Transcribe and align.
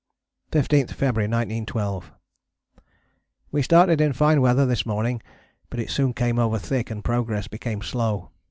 15th 0.51 0.93
February 0.93 1.27
1912. 1.29 2.11
We 3.51 3.61
started 3.61 4.01
in 4.01 4.13
fine 4.13 4.41
weather 4.41 4.65
this 4.65 4.83
morning, 4.83 5.21
but 5.69 5.79
it 5.79 5.91
soon 5.91 6.11
came 6.15 6.39
over 6.39 6.57
thick 6.57 6.89
and 6.89 7.03
progress 7.03 7.47
became 7.47 7.83
slow. 7.83 8.31